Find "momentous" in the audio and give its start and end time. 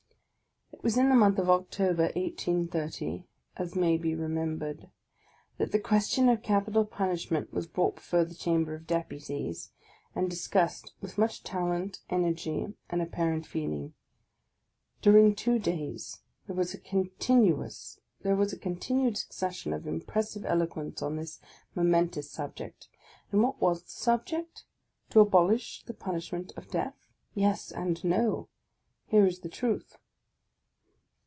21.75-22.31